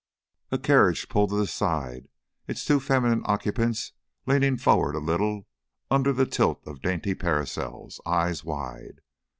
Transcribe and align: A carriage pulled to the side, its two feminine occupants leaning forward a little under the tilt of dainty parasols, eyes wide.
A 0.49 0.57
carriage 0.57 1.09
pulled 1.09 1.29
to 1.29 1.35
the 1.35 1.45
side, 1.45 2.07
its 2.47 2.65
two 2.65 2.79
feminine 2.79 3.21
occupants 3.25 3.93
leaning 4.25 4.57
forward 4.57 4.95
a 4.95 4.99
little 4.99 5.45
under 5.91 6.11
the 6.11 6.25
tilt 6.25 6.59
of 6.65 6.81
dainty 6.81 7.13
parasols, 7.13 8.01
eyes 8.03 8.43
wide. 8.43 9.01